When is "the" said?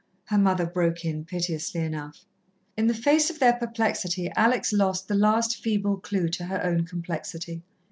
2.87-2.93, 5.07-5.13